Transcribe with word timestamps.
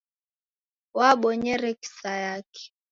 Wabonyere 0.97 1.69
kisayaki? 1.81 2.63